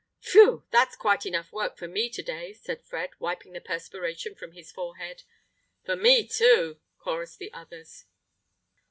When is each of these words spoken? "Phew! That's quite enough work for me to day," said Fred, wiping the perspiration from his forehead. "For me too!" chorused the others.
"Phew! 0.19 0.65
That's 0.71 0.95
quite 0.95 1.27
enough 1.27 1.51
work 1.51 1.77
for 1.77 1.87
me 1.87 2.09
to 2.09 2.23
day," 2.23 2.53
said 2.53 2.83
Fred, 2.83 3.11
wiping 3.19 3.53
the 3.53 3.61
perspiration 3.61 4.33
from 4.33 4.53
his 4.53 4.71
forehead. 4.71 5.21
"For 5.85 5.95
me 5.95 6.27
too!" 6.27 6.79
chorused 6.97 7.37
the 7.37 7.53
others. 7.53 8.05